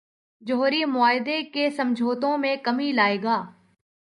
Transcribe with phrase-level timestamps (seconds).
[0.41, 3.41] جوہری معاہدے کے سمجھوتوں میں کمی لائے گا۔